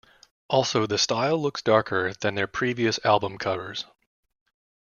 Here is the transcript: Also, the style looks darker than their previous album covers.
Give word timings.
Also, 0.47 0.87
the 0.87 0.97
style 0.97 1.37
looks 1.39 1.61
darker 1.61 2.11
than 2.21 2.33
their 2.33 2.47
previous 2.47 2.97
album 3.05 3.37
covers. 3.37 3.85